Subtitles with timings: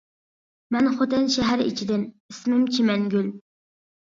[0.69, 3.29] -مەن خوتەن شەھەر ئىچىدىن، ئىسمىم چىمەنگۈل.